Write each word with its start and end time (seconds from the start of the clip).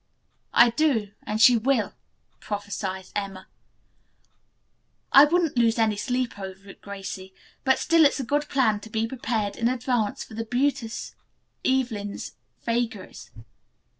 "I 0.55 0.71
do, 0.71 1.11
and 1.27 1.39
she 1.39 1.55
will," 1.55 1.93
prophesied 2.39 3.09
Emma. 3.15 3.47
"I 5.11 5.25
wouldn't 5.25 5.59
lose 5.59 5.77
any 5.77 5.95
sleep 5.95 6.39
over 6.39 6.69
it, 6.69 6.81
Gracie, 6.81 7.35
but 7.63 7.77
still 7.77 8.03
it's 8.05 8.19
a 8.19 8.23
good 8.23 8.49
plan 8.49 8.79
to 8.79 8.89
be 8.89 9.05
prepared 9.05 9.55
in 9.55 9.67
advance 9.67 10.23
for 10.23 10.33
the 10.33 10.45
beauteous 10.45 11.13
Evelyn's 11.63 12.31
vagaries. 12.63 13.29